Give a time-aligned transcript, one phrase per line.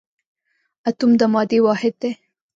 [0.87, 2.11] اتوم د مادې واحد دی